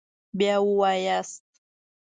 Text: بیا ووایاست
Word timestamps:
بیا 0.37 0.55
ووایاست 0.63 1.45